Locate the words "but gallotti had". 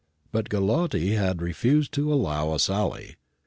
0.31-1.43